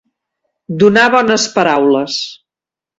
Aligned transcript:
Donar 0.85 1.05
bones 1.17 1.47
paraules. 1.61 2.21